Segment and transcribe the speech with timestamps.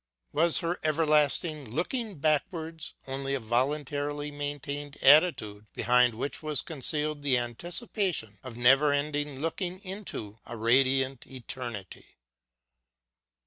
[0.33, 7.37] Was her everlasting looking backwards only a voluntarily maintained attitude behind which was concealed the
[7.37, 12.17] anticipation of never ending looking into a radiant eternity